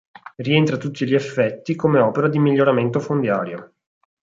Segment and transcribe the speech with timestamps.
[0.37, 3.73] Rientra a tutti gli effetti come opera di miglioramento fondiario.